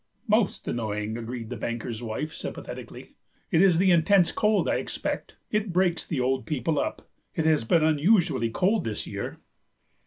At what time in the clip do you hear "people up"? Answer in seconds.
6.47-7.07